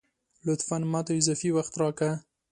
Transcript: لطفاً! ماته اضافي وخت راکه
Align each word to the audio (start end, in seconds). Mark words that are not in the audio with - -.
لطفاً! 0.45 0.77
ماته 0.91 1.11
اضافي 1.19 1.49
وخت 1.53 1.73
راکه 1.81 2.09